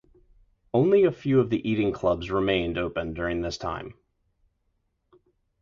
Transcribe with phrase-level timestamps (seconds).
[0.73, 3.93] Only a few of the eating clubs remained open during this time.